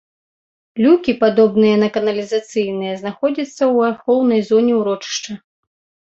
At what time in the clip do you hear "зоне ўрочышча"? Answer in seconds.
4.49-5.37